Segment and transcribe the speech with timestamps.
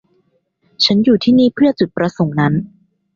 [0.85, 2.53] ฉันอยู่ที่นี่เพื่อจุดประสงค์นั้น